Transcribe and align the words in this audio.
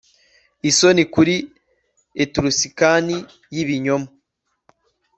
Isoni 0.69 1.03
kuri 1.13 1.35
Etruscan 2.23 3.07
yibinyoma 3.55 4.07